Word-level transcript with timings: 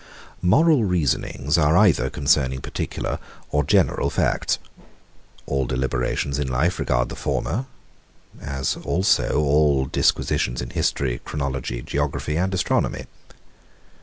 Moral 0.41 0.83
reasonings 0.83 1.59
are 1.59 1.77
either 1.77 2.09
concerning 2.09 2.59
particular 2.59 3.19
or 3.51 3.63
general 3.63 4.09
facts. 4.09 4.57
All 5.45 5.67
deliberations 5.67 6.39
in 6.39 6.47
life 6.47 6.79
regard 6.79 7.09
the 7.09 7.15
former; 7.15 7.67
as 8.41 8.75
also 8.77 9.37
all 9.41 9.85
disquisitions 9.85 10.59
in 10.59 10.71
history, 10.71 11.21
chronology, 11.23 11.83
geography, 11.83 12.35
and 12.35 12.51
astronomy. 12.51 13.05